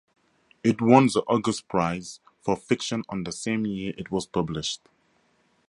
[0.63, 4.79] It won the August Prize for Fiction on the same year it was published.